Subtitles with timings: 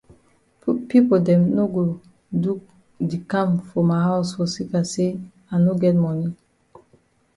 [0.87, 1.83] Pipo dem no go
[3.09, 5.09] di kam for ma haus for seka say
[5.51, 6.27] I no get moni.